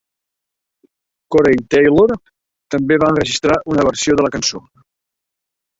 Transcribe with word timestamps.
Corey 1.35 1.61
Taylor 1.75 2.15
també 2.75 2.99
va 3.05 3.11
enregistrar 3.15 3.61
una 3.75 3.87
versió 3.91 4.21
de 4.23 4.27
la 4.29 4.37
cançó. 4.39 4.67